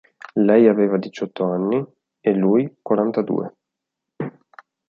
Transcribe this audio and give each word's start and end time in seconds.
Lei 0.41 0.67
aveva 0.67 0.97
diciotto 0.97 1.43
anni 1.43 1.85
e 2.21 2.33
lui 2.33 2.77
quarantadue. 2.81 3.53